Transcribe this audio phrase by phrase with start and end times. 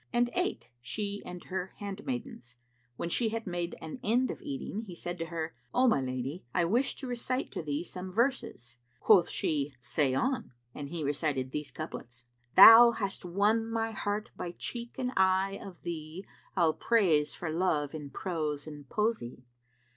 [0.11, 2.55] and ate, she and her handmaidens.
[2.95, 6.43] When she had made an end of eating, he said to her, "O my lady,
[6.55, 11.51] I wish to recite to thee some verses." Quoth she, "Say on," and he recited
[11.51, 12.23] these couplets,
[12.55, 17.51] "Thou hast won my heart by cheek and eye of thee, * I'll praise for
[17.51, 19.45] love in prose and poesy.